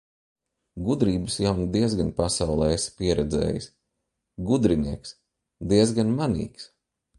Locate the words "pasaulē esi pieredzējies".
2.21-3.69